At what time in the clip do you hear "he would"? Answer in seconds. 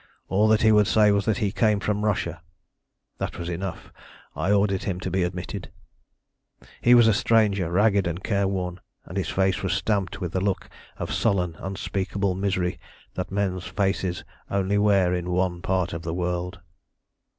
0.63-0.87